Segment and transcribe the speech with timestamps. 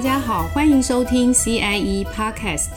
[0.00, 2.68] 大家好，欢迎收听 CIE Podcast。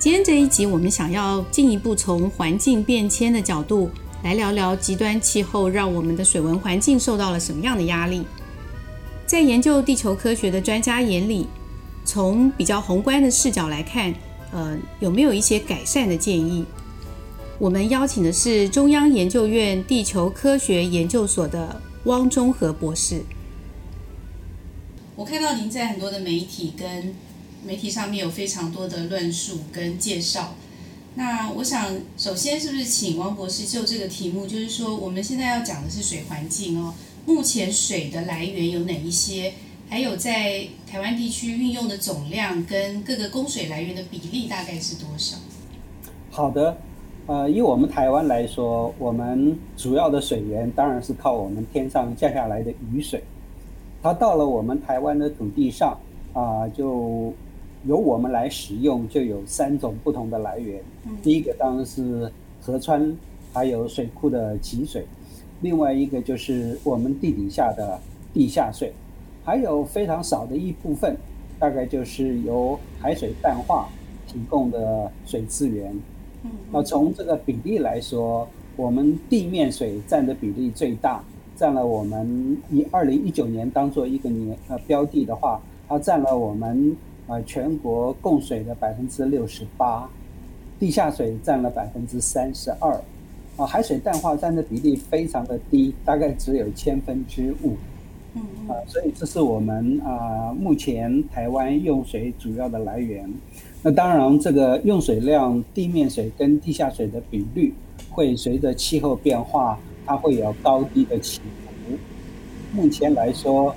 [0.00, 3.88] 今天这一集，我们想要进一步从环境变迁的角度
[4.24, 8.24] 来聊聊极端气候让我们的水文环境受到了什么样的压力。
[9.24, 11.46] 在研究地球科学的专家眼里，
[12.04, 14.12] 从比较宏观的视角来看，
[14.50, 16.64] 呃，有没有一些改善的建议？
[17.60, 23.22] 我们邀请的是中央研究院地球科学研究所的汪中和博士。
[25.16, 27.14] 我看到您在很多的媒体跟
[27.64, 30.54] 媒体上面有非常多的论述跟介绍。
[31.14, 36.92] 那我想，首先是不是请王博士就这个题目，就是说我们现在要讲的是水环境哦，
[37.26, 39.52] 目前水的来源有哪一些？
[39.88, 45.36] 还有在台湾地区运用的总量跟各个供水来源的比例大概是多少？
[46.30, 46.76] 好的，
[47.26, 53.22] 呃，以我们台湾来说，我们主要的水源当然是靠我们天上降下来的雨水。
[54.04, 55.98] 它到了我们台湾的土地上
[56.34, 57.32] 啊、呃，就
[57.86, 60.78] 由我们来使用，就有三种不同的来源。
[61.22, 62.30] 第一个当然是
[62.60, 63.16] 河川，
[63.54, 65.00] 还有水库的集水；
[65.62, 67.98] 另外一个就是我们地底下的
[68.34, 68.92] 地下水，
[69.42, 71.16] 还有非常少的一部分，
[71.58, 73.88] 大概就是由海水淡化
[74.28, 75.98] 提供的水资源。
[76.70, 78.46] 那从这个比例来说，
[78.76, 81.24] 我们地面水占的比例最大。
[81.56, 86.96] 占了我们以二零一九年当做一个年呃标的的话，它占了我们
[87.26, 90.08] 呃全国供水的百分之六十八，
[90.78, 92.92] 地下水占了百分之三十二，
[93.56, 97.76] 啊海水淡化占的比例非常的低，大概只有千分之五，
[98.34, 103.28] 嗯啊，所以这是我们啊目前台湾用水主要的来源。
[103.82, 107.72] 那当然，这个用水量，地面水跟地下水的比率
[108.10, 109.78] 会随着气候变化。
[110.06, 111.96] 它会有高低的起伏。
[112.72, 113.74] 目前来说，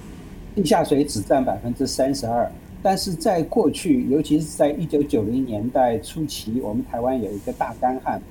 [0.56, 8.22] 地下水只占百分之三十二，但是在过去，尤其是在一九九零年代初期，我们台湾有一个大干旱，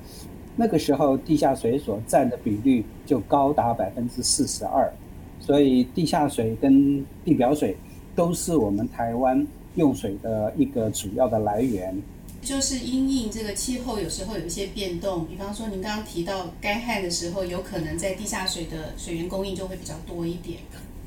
[0.55, 4.91] 那个时候地下水所占的比率就高达百分之四十二，
[5.39, 7.77] 所以地下水跟地表水
[8.13, 11.95] 都是我们台湾用水的一个主要的来源。
[12.47, 15.25] 就是因应这个气候，有时候有一些变动。
[15.25, 20.59] 比方说，您刚刚提到干旱的时候，有可能在地下水的水源供应就会比较多一点。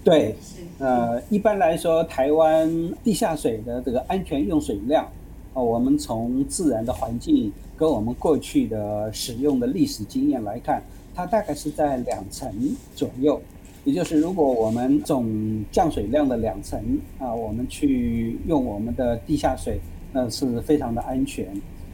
[0.04, 2.70] 对，是呃，一般来说，台湾
[3.02, 5.10] 地下水的这个安全用水量，
[5.54, 10.82] 啊，我们从自然的环境跟我们过去的使用的历史经验来看，
[11.14, 12.52] 它大概是在两成
[12.94, 13.40] 左右。
[13.84, 19.80] 也就是如果我们总降水量的两成啊，我们去用我们的地下水。
[20.12, 21.46] 那是非常的安全，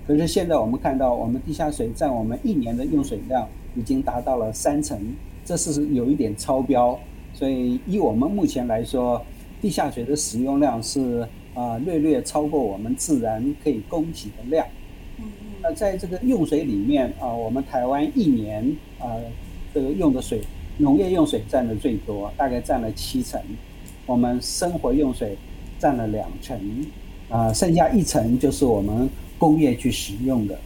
[0.06, 4.98] 可是现在我们看到，我们地下水占我们一年的用水量已经达到了三成，
[5.44, 6.98] 这是有一点超标。
[7.34, 9.22] 所以以我们目前来说，
[9.60, 11.20] 地下水的使用量是
[11.52, 14.66] 啊、呃、略略超过我们自然可以供给的量。
[15.62, 18.64] 那在这个用水里面啊、呃，我们台湾一年
[18.98, 19.20] 啊、呃、
[19.74, 20.40] 这个用的水，
[20.78, 23.38] 农业用水占的最多，大概占了七成，
[24.06, 25.36] 我们生活用水
[25.78, 26.58] 占了两成。
[27.28, 30.58] 啊，剩下一层就是我们工业去使用的，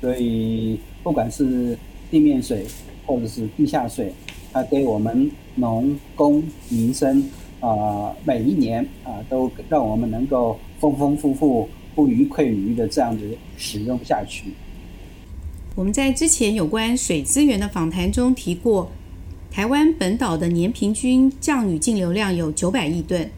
[0.00, 1.76] 所以不管是
[2.10, 2.64] 地面水
[3.04, 4.12] 或者是地下水，
[4.52, 7.28] 它给我们农工民生
[7.60, 14.44] 啊，每一年啊都让我们能够丰丰富富、不虞溃于的这样子使用下去。
[15.74, 18.88] 我们在之前有关水资源的访谈中提过，
[19.50, 23.28] 台湾本岛的年平均降雨净流量有九百亿吨。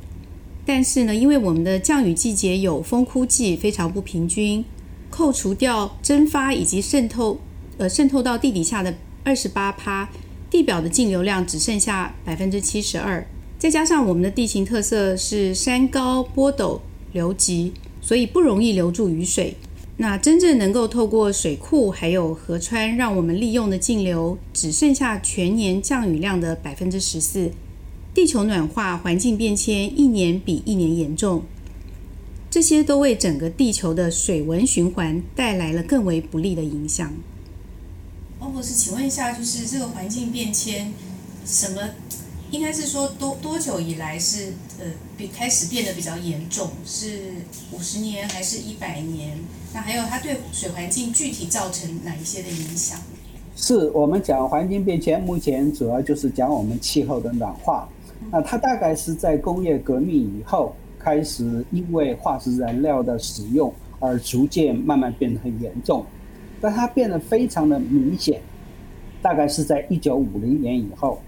[0.66, 4.62] 但是呢，因为我们的降雨季节有丰枯季，非常不平均。
[5.08, 7.38] 扣除掉蒸发以及渗透，
[7.78, 10.10] 呃，渗透到地底下的二十八趴，
[10.50, 13.24] 地表的净流量只剩下百分之七十二。
[13.58, 16.80] 再加上我们的地形特色是山高坡陡
[17.12, 17.72] 流急，
[18.02, 19.54] 所以不容易留住雨水。
[19.98, 27.50] 那真正能够透过水库还有河川让我们利用的净流，只剩下全年降雨量的百分之十四。
[28.16, 31.42] 地球暖化、环境变迁一年比一年严重，
[32.48, 37.12] 这些都为整个地球的水文循环带来了更为不利的影响。
[38.38, 40.94] 王博士，请问一下，就是这个环境变迁，
[41.44, 41.90] 什么
[42.50, 44.86] 应该是说多多久以来是呃
[45.18, 46.70] 比开始变得比较严重？
[46.86, 47.34] 是
[47.70, 49.38] 五十年还是一百年？
[49.74, 52.98] 那还有它对水环境具体造成哪一些的影响？
[53.54, 57.86] 是我们讲环境变迁，目前主要就是讲我们气候的暖化。
[58.30, 66.04] 那它大概是在工业革命以后开始，因为化石燃料的使用而逐渐慢慢变得很严重，
[66.60, 68.40] 但它变得非常的明显，
[69.22, 71.18] 大概是在一九五零年以后。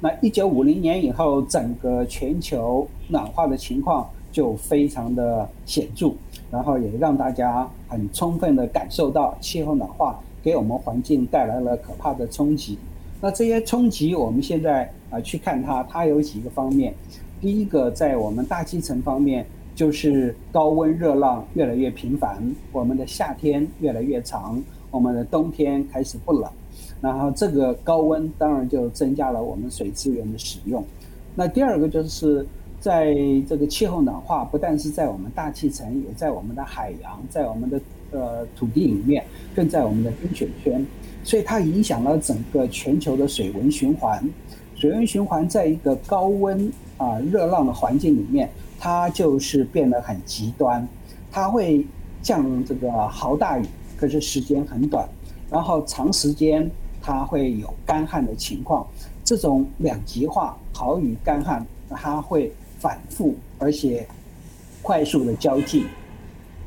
[0.00, 6.12] 那一九五零年以后，整个全球暖化的情况就非常的显著，
[6.50, 12.78] 然后也让大家很充分的感受到气候暖化给我们环境带来了可怕的冲击。
[13.24, 16.92] 那这些冲击，我们现在啊去看它，它有几个方面。
[17.40, 26.50] 第一个，在我们大气层方面，就是高温热浪越来越频繁，我们的夏天越来越长，我们的冬天开始不冷。
[27.00, 30.84] 然后这个高温当然就增加了我们水资源的使用。
[31.34, 32.46] 那第二个就是
[32.78, 33.14] 在
[33.48, 37.80] 这个气候暖化，不但是在我们大气层，也在我们的海洋，在我们的
[38.14, 39.22] 呃土地里面，
[39.54, 40.86] 更在我们的冰雪圈。
[41.22, 44.22] 所以它影响了整个全球的水文循环。
[44.76, 50.86] 水文循环在一个高温啊热浪的环境里面，它就是变得很极端。
[51.32, 51.86] 它会
[52.20, 53.64] 降这个豪大雨，
[53.96, 55.08] 可是时间很短，
[55.50, 56.70] 然后长时间
[57.00, 58.86] 它会有干旱的情况。
[59.24, 64.06] 这种两极化，豪雨干旱，它会反复而且
[64.82, 65.86] 快速的交替。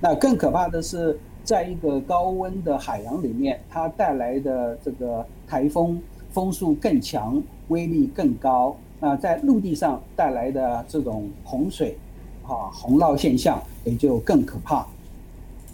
[0.01, 1.15] 那更可怕的是。
[1.47, 5.97] 在一个高温的海洋里面，它带来的这个台风
[6.29, 8.75] 风速更强，威力更高。
[8.99, 11.97] 那在陆地上带来的这种洪水，
[12.43, 14.85] 啊，洪涝现象也就更可怕。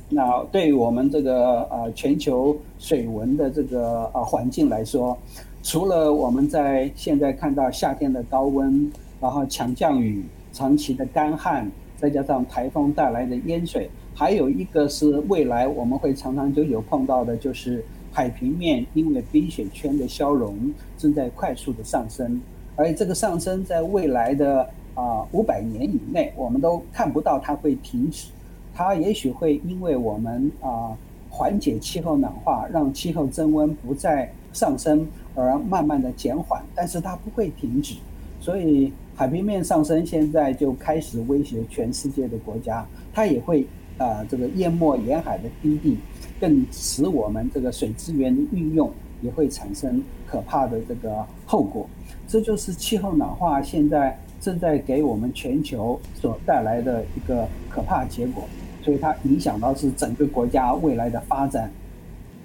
[0.09, 5.17] 那对于我们这个呃全球水文的这个呃环境来说，
[5.63, 11.71] 除了我们在现在看到夏天的高温，然后强降雨、长期的干旱，
[12.03, 13.89] 再加上台风带来的淹水。
[14.13, 20.53] 还有一个是未来我们会长长久久碰到的，就是海平面因为冰雪圈的消融
[20.97, 22.41] 正在快速的上升，
[22.75, 28.27] 而这个上升在未来的啊五百年以内，我们都看不到它会停止。
[28.75, 30.91] 它也许会因为我们啊
[31.29, 37.95] 缓解气候暖化，让气候增温不再上升而慢慢的减缓，但是它不会停止。
[38.43, 43.65] 所以海平面上升现在就开始威胁全世界的国家，它也会。
[43.95, 45.95] 啊、呃，这个淹没沿海的低地，
[46.41, 48.91] 更使我们这个水资源的运用
[49.21, 51.87] 也会产生可怕的这个后果。
[52.27, 58.45] 这就是气候暖化现在正在给我们全球所带来的一个可怕结果，
[58.81, 61.71] 所以它影响到是整个国家未来的发展。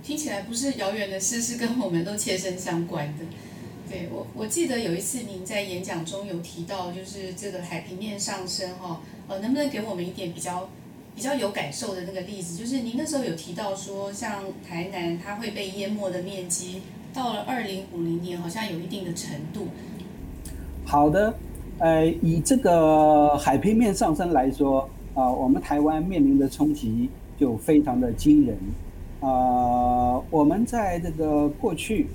[0.03, 3.25] 听起来不是遥远的事，是跟我们都切身相关的。
[3.91, 10.69] 对，我我记得有一次您在演讲中有提到，就是这个海平面上升哈，呃，能不能给我们一点比较？
[11.17, 16.81] 比较有感受的那个例子，就是您那时候有提到说，像台南它会被淹没的面积，
[17.13, 19.67] 到了二零五零年好像有一定的程度。
[20.85, 21.35] 好的，
[21.81, 28.57] 呃，以这个海平面上升来说，啊、我们台湾面临的冲击就非常的惊人。
[29.19, 32.07] 啊、我们在这个过去，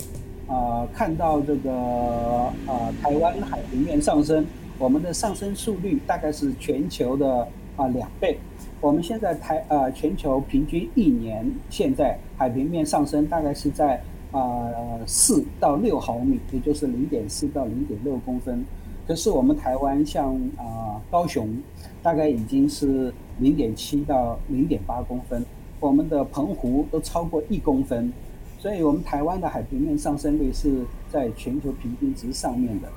[0.53, 4.45] 呃，看到这个啊、呃，台湾海平面上升，
[4.77, 7.39] 我们的上升速率大概是全球的
[7.75, 8.37] 啊、呃、两倍。
[8.79, 13.99] 我们现在台呃全球平均一年现在海平面上升大概是在
[14.31, 14.69] 啊
[15.07, 18.63] 四到六毫米，也就是零点四到零点六公分。
[19.07, 21.49] 可是我们台湾像啊高雄，
[22.03, 25.43] 大概已经是零点七到零点八公分。
[25.79, 28.13] 我们的澎湖都超过一公分，
[28.63, 32.87] 所以我们台湾的海平面上升率是在全球平均值上面的。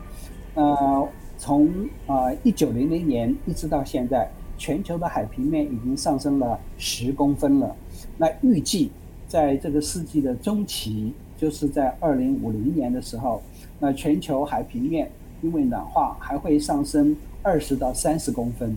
[0.55, 1.69] 呃，从
[2.07, 4.31] 啊一九零零年一直到现在。
[4.59, 7.76] 全球的海平面已经上升了十公分了，
[8.17, 8.90] 那预计
[9.29, 13.43] 在这个世纪的中期，就是在二零五零年的时候，
[13.79, 15.11] 那全球海平面
[15.43, 18.75] 因为暖化还会上升二十到三十公分。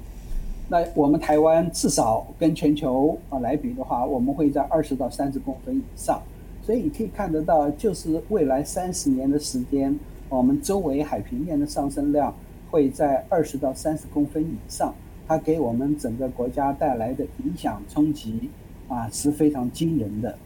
[0.67, 6.21] 那我们台湾至少跟全球啊来比的话，我们会在二十到三十公分以上。
[6.69, 9.99] 所以你可以看得到，就是未来三十年的时间，
[10.29, 12.31] 我们周围海平面的上升量
[12.69, 14.93] 会在二十到三十公分以上。
[15.27, 18.51] 它给我们整个国家带来的影响冲击
[18.87, 20.37] 啊是非常惊人的，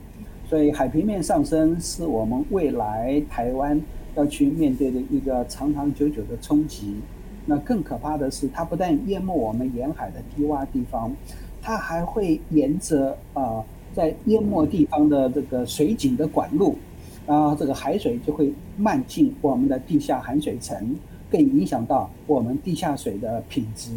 [0.48, 3.78] 所以海平面上升是我们未来台湾
[4.16, 6.96] 要去面对的一个长长久久的冲击。
[7.46, 11.14] 那更可怕的是，它不但淹没我们沿海的低洼地方，
[11.62, 13.62] 它还会沿着啊
[13.94, 16.76] 在淹没地方的这个水井的管路，
[17.26, 20.96] 然后这个海水就会漫进我们的地下含水层。
[21.32, 23.90] 更影响到我们地下水的品质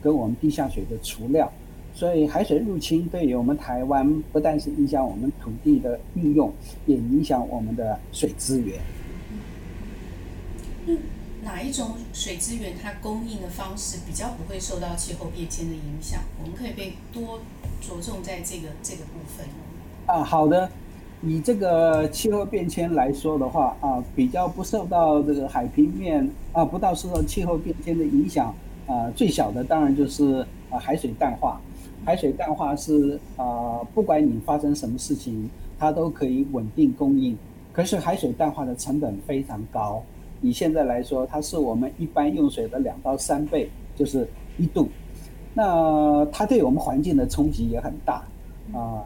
[0.00, 1.50] 跟我们地下水的储量，
[1.92, 6.52] 所以海水入侵对于我们台湾不但是影响我们土地的运用，
[6.86, 8.78] 也影响我们的水资源。
[11.44, 16.20] 哪一种水资源它供应的方式比较不会受到气候变迁的影响？
[16.42, 17.38] 我们可以被多
[17.80, 19.46] 着重在这个这个部分。
[20.06, 20.68] 啊，好的。
[21.22, 28.54] 以这个气候变迁来说的话啊，比较不受到这个海平面啊，不到受到气候变迁的影响
[28.86, 31.58] 啊，最小的当然就是啊海水淡化。
[32.04, 35.48] 海水淡化是啊，不管你发生什么事情，
[35.78, 37.34] 它都可以稳定供应。
[37.72, 40.02] 可是海水淡化的成本非常高，
[40.44, 44.86] 以现在来说，它是我们一般用水的两到三倍，就是一度。
[45.54, 48.22] 那它对我们环境的冲击也很大
[48.74, 49.00] 啊，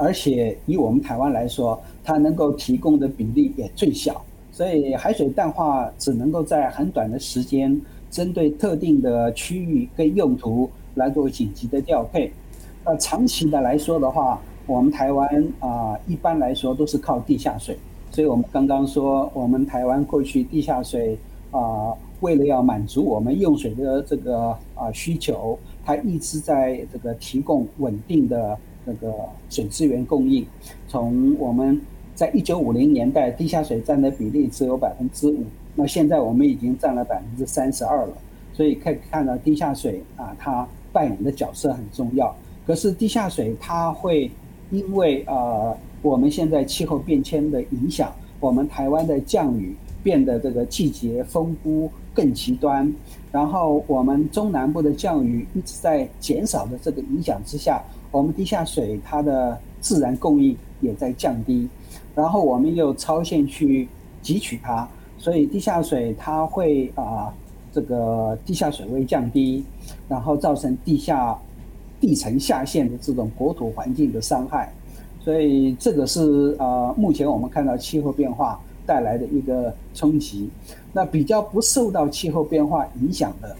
[0.00, 4.20] 而且以我们台湾来说，它能够提供的比例也最小，
[4.50, 7.80] 所以海水淡化只能够在很短的时间，
[8.10, 12.32] 针对特定的区域跟用途来做紧急的调配。
[12.84, 15.28] 那长期的来说的话，我们台湾
[15.60, 17.78] 啊，一般来说都是靠地下水。
[18.10, 21.16] 所以我们刚刚说，我们台湾过去地下水
[21.50, 29.14] 啊，为了要满足我们用水的这个啊需求，它一直在这个提供稳定的那个
[29.48, 30.44] 水资源供应。
[30.88, 31.80] 从我们
[32.14, 38.12] 在一九五零年代，地下水占的比例只有百分之五，那现在我们已经占了百分之三十二了。
[38.52, 42.34] 所以可以看到地下水啊，它扮演的角色很重要。
[42.66, 44.30] 可是地下水它会
[44.70, 52.92] 因为呃我们现在气候变迁的影响，我们台湾的降雨变得这个季节风估更极端，
[53.30, 61.68] 然后我们中南部的降雨一直在减少的这个影响之下，我们地下水它的自然供应也在降低，
[62.14, 63.88] 然后我们又超限去
[64.22, 64.88] 汲取它，
[65.18, 67.32] 所以地下水它会啊
[67.72, 69.64] 这个地下水位降低，
[70.08, 71.38] 然后造成地下。
[72.00, 74.72] 地层下陷的这种国土环境的伤害，
[75.22, 80.48] 所以这个是呃，目前我们看到气候变化带来的一个冲击。
[80.92, 83.54] 那比较不受到气候变化影响的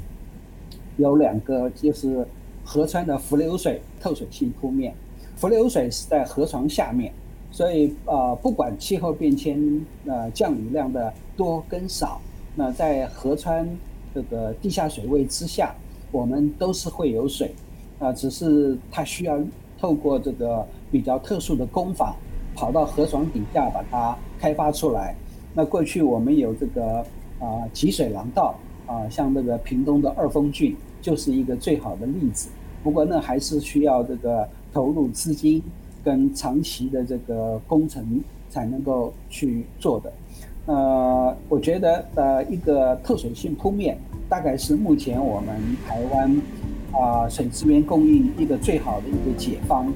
[0.97, 2.27] 有两个，就是
[2.65, 4.95] 河川的伏流水透水性铺面。
[5.37, 7.13] 伏流水是在河床下面，
[7.51, 9.59] 所以呃，不管气候变迁
[10.07, 12.21] 呃降雨量的多跟少，
[12.57, 13.69] 那在河川
[14.15, 15.75] 这个地下水位之下，
[16.11, 17.55] 我们都是会有水。
[17.99, 19.39] 啊，只是它需要
[19.81, 22.15] 透过这个比较特殊的工法，
[22.55, 25.15] 跑到河床底下把它开发出来。
[25.55, 26.99] 那过去我们有这个
[27.41, 28.55] 啊集水廊道
[28.87, 32.51] 啊，像这个屏东的二峰圳就是一个最好的例子。
[32.83, 35.63] 不过那还是需要这个投入资金
[36.05, 40.13] 跟长期的这个工程才能够去做的。
[40.67, 45.57] 呃，我觉得呃一个透水性铺面大概是目前我们
[45.89, 46.41] 台湾。
[46.93, 49.93] 啊，水资源供应一个最好的一个解方。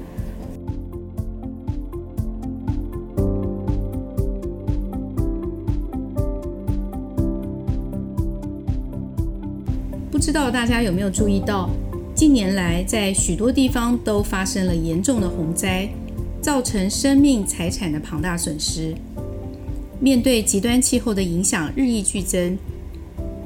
[10.11, 11.69] 不知道大家有没有注意到，
[12.15, 15.87] 近年来在许多地方都发生了严重的洪灾，
[16.41, 18.95] 造成生命财产的庞大损失。
[19.99, 22.57] 面对极端气候的影响日益剧增，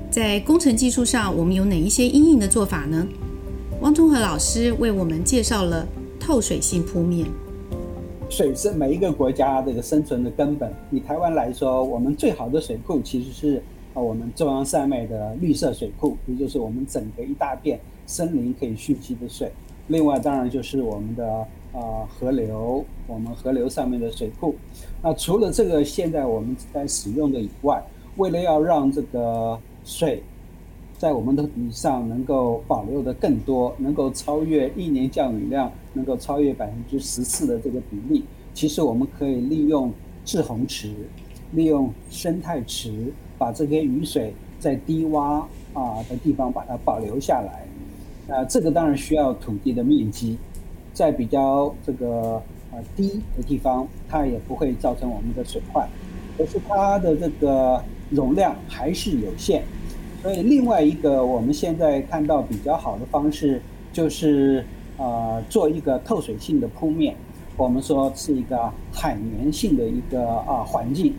[0.09, 3.05] 在工程技术上，我们有哪一些因应的做法呢？
[3.81, 5.88] 汪中和老师为我们介绍了
[6.19, 7.25] 透水性铺面。
[8.29, 10.69] 水是每一个国家这个生存的根本。
[10.91, 19.50] 以台湾来说，我们最好的水库其实是啊，我们中央山脉的绿色水库，也就是我们整个一大片森林可以蓄积的水。
[19.88, 21.25] 另外，当然就是我们的
[21.71, 24.55] 啊河流，我们河流上面的水库。
[25.01, 27.81] 那除了这个现在我们在使用的以外，
[28.17, 30.21] 为了要让这个水。
[30.99, 38.25] 在我们的土地上能够保留的更多，能够超越一年降雨量，能够超越百分之十四的这个比例。
[38.53, 39.93] 其实我们可以利用
[40.25, 40.93] 滞洪池，
[41.53, 48.35] 利用生态池，把这些雨水在低洼啊的地方把它保留下来。
[48.35, 50.37] 啊，这个当然需要土地的面积，
[50.91, 52.33] 在比较这个
[52.73, 55.87] 啊低的地方，它也不会造成我们的水患。
[56.37, 59.63] 可是它的这个容量还是有限。
[60.21, 63.61] 所以，另外一个我们现在看到比较好的方式，
[63.93, 64.65] 就是
[64.97, 67.15] 呃做一个透水性的铺面。
[67.55, 71.13] 我们说是一个海绵性的一个啊环境。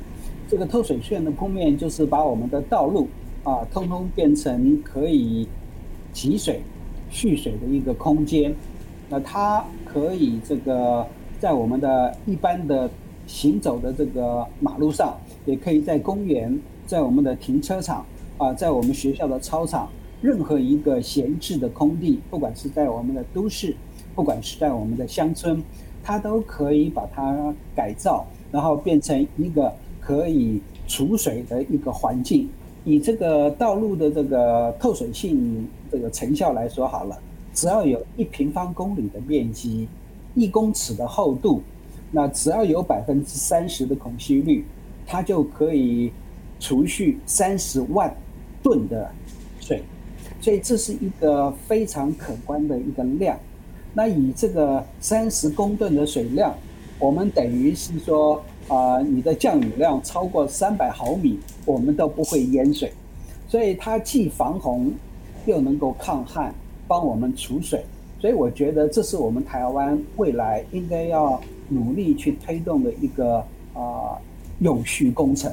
[0.49, 3.09] 这个透水性的铺面就是把我们的道路
[3.42, 5.49] 啊，通通变成可以
[6.12, 6.61] 集水、
[7.09, 8.54] 蓄水的一个空间。
[9.09, 11.07] 那它可以这个
[11.38, 12.90] 在我们的一般的
[13.26, 18.04] 行走的这个马路上，也可以在公园，在我们的停车场。
[18.40, 19.87] 啊，在我们学校的操场，
[20.23, 23.76] 任何一个闲置的空地，不管是在我们的都市，
[24.14, 25.62] 不管是在我们的乡村，
[26.02, 29.70] 它都可以把它改造，然后变成一个
[30.00, 32.49] 可以储水的一个环境。
[32.87, 37.18] 以这个道路的这个透水性这个成效来说，好了，
[37.52, 39.87] 只要有一平方公里的面积，
[40.35, 41.61] 一公尺的厚度，
[42.11, 44.64] 那只要有百分之三十的孔隙率，
[45.06, 46.11] 它就可以
[46.59, 48.11] 储蓄三十万
[48.62, 49.11] 吨的
[49.61, 49.83] 水，
[50.40, 53.38] 所以这是一个非常可观的一个量。
[53.93, 56.55] 那以这个三十公吨的水量，
[56.99, 62.93] 我们等于是说，啊、你的降雨量超过三百毫米，我们都不会淹水。
[63.49, 64.93] 所以它既防洪，
[65.47, 66.55] 又能够抗旱，
[66.87, 67.85] 帮我们储水。
[68.21, 73.38] 所以我觉得这是我们台湾未来应该要努力去推动的一个
[73.73, 74.19] 啊、呃、
[74.61, 75.52] 永续工程。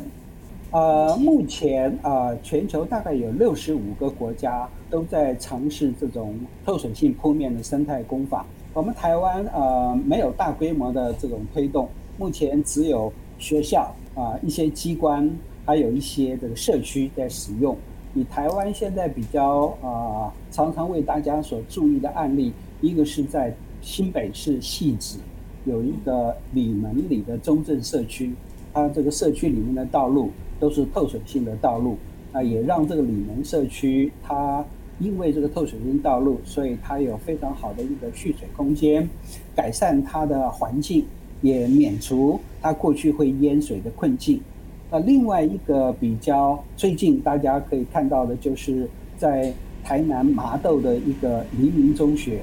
[0.71, 8.45] 呃，目前啊、呃，全球大概有六十五个国家都在尝试这种透水性铺面的生态工法。
[8.73, 15.29] 我们台湾呃没有大规模的这种推动，目前只有学校啊、一些机关，
[15.65, 17.75] 还有一些这个社区在使用。
[18.13, 25.17] 以台湾现在比较啊、呃、常常为大家所注意的案例，一个是在新北市汐止
[25.65, 28.33] 有一个里门里的中正社区，
[28.77, 30.29] 它这个社区里面的道路。
[30.59, 31.95] 都是透水性的道路，
[32.33, 34.65] 啊，也让这个里门社区，它
[34.97, 39.07] 因为这个透水性道路，所以它有非常好的一个蓄水空间，
[39.55, 41.05] 改善它的环境，
[41.43, 44.41] 也免除它过去会淹水的困境。
[44.89, 49.53] 那另外一个比较最近大家可以看到的，就是在
[49.83, 52.41] 台南麻豆的一个黎明中学，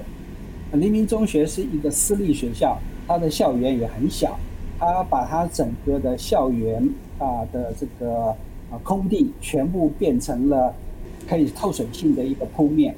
[0.73, 4.39] 黎明中学是一个私立学校，它的校园也很小，
[4.79, 6.89] 他把他整个的校园。
[7.17, 8.31] 啊的这个
[8.73, 10.75] 啊空地全部变成了
[11.29, 12.93] 可以透水性的一个铺面，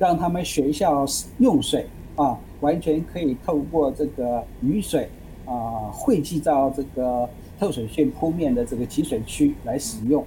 [0.00, 1.06] 让他们学校
[1.38, 1.86] 用水
[2.16, 5.08] 啊完全可以透过这个雨水
[5.46, 7.26] 啊汇集到这个
[7.60, 10.24] 透水性铺面的这个集水区来使用。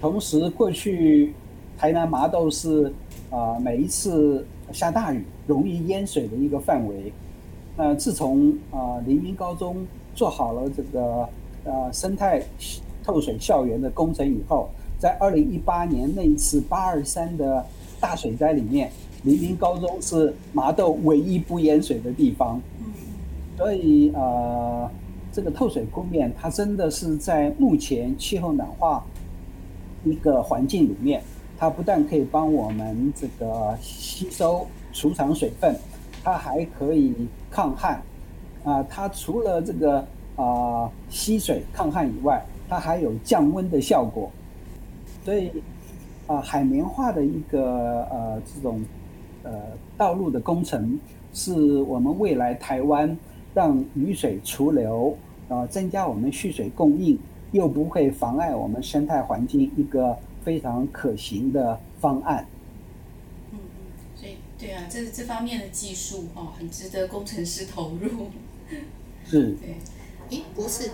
[0.00, 1.34] 同时，过去
[1.76, 2.90] 台南麻豆是
[3.28, 7.12] 啊每一次下大雨容易淹水的一个范围。
[7.76, 9.86] 那自从啊黎明高中
[10.18, 11.28] 做好了这个。
[11.64, 12.40] 呃，生态
[13.04, 17.62] 透水校园的工程以后，在二零一八年那一次八二三的
[18.00, 18.90] 大水灾里面，
[19.24, 22.58] 黎明高中是麻豆唯一不淹水的地方。
[23.58, 24.88] 所以呃，
[25.30, 29.04] 这个透水铺面，它真的是在目前气候暖化
[30.04, 31.22] 一个环境里面，
[31.58, 35.74] 它不但可以帮我们这个吸收储藏水分，
[36.24, 37.12] 它还可以
[37.50, 38.00] 抗旱。
[38.68, 40.06] 啊、它除了这个。
[40.40, 44.30] 啊、吸水抗旱以外，它还有降温的效果，
[45.24, 45.50] 所以
[46.28, 48.80] 啊、海绵化的一个呃这种
[49.42, 49.50] 呃
[49.96, 50.96] 道路的工程，
[51.34, 53.18] 是我们未来台湾
[53.52, 57.18] 让雨水除流，呃，增加我们蓄水供应，
[57.50, 62.46] 又不会妨碍我们生态环境一个非常可行的方案。
[63.50, 63.82] 嗯嗯，
[64.14, 68.28] 所以对啊，这这方面的技术哦，很值得工程师投入。
[69.26, 69.56] 是。
[69.60, 69.74] 对。
[70.30, 70.90] 诶，不是，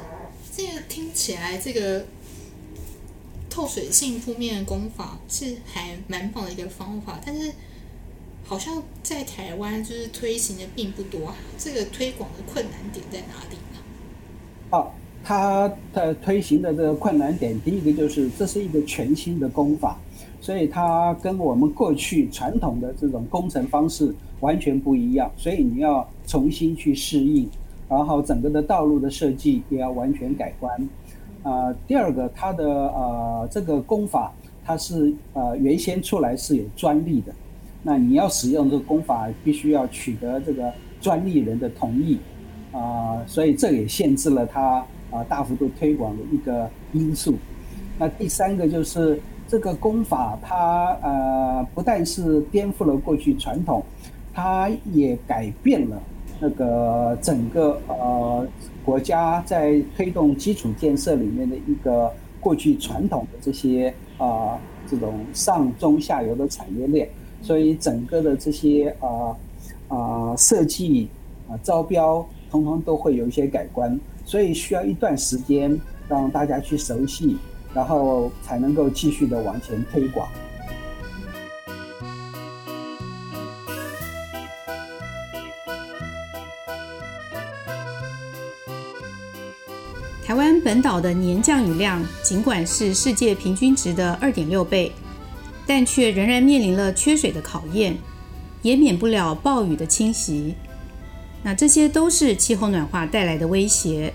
[0.56, 2.04] 这个听起来这个
[3.50, 7.50] 透水性铺面的功法是还蛮棒的一个方法，但是
[8.44, 11.34] 好像在台湾就是推行的并不多。
[11.58, 13.80] 这个推广的困难点在哪里呢？
[14.70, 14.92] 哦，
[15.24, 19.98] 它的推行的这个困难点，第一个就是这是一个全新的功法，
[20.40, 27.50] 所以它跟我们过去传统的这种工程方式完全不一样，所以你要重新去适应。
[27.88, 30.88] 然后整个的道路的设计也要完全改观，
[31.42, 34.32] 啊、第二个它的呃这个功法
[34.64, 37.32] 它是呃原先出来是有专利的，
[37.82, 42.18] 那你要使用这个功法必须要取得这个专利人的同意，
[42.72, 47.34] 啊、所以这也限制了它啊、大幅度推广的一个因素。
[47.98, 53.84] 那第三个就是这个功法它呃不但是颠覆了过去传统，
[54.32, 56.00] 它也改变了。
[56.44, 58.46] 那个整个呃
[58.84, 67.08] 国家在推动基础建设里面的一个过去传统的这些啊、这种上中下游的产业链，
[67.40, 69.34] 所以整个的这些啊
[69.88, 71.08] 啊、设计
[71.48, 75.80] 啊招标，通通都会有一些改观，所以需要一段时间
[76.10, 77.38] 让大家去熟悉，
[77.72, 80.28] 然后才能够继续的往前推广。
[90.74, 94.90] 本岛的年降雨量尽管是世界平均值的二点六倍，
[95.68, 97.96] 但却仍然面临了缺水的考验，
[98.60, 100.56] 也免不了暴雨的侵袭。
[101.44, 104.12] 那这些都是气候暖化带来的威胁。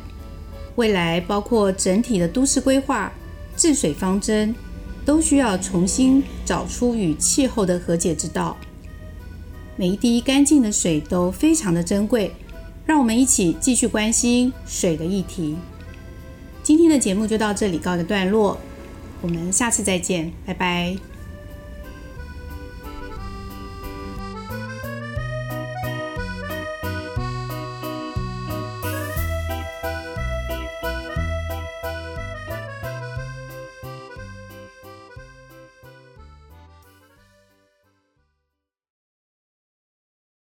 [0.75, 3.09] 未来包括整体的都市规划、
[3.55, 4.53] 治水方针，
[5.05, 8.57] 都需要重新找出与气候的和解之道。
[9.77, 12.33] 每一滴干净的水都非常的珍贵，
[12.85, 15.55] 让我们一起继续关心水的议题。
[16.61, 18.57] 今天的节目就到这里告一个段落，
[19.21, 21.18] 我们下次再见，拜拜。